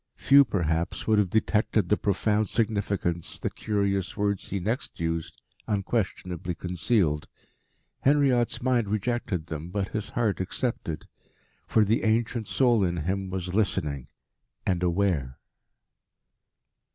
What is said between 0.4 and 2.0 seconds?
perhaps would have detected the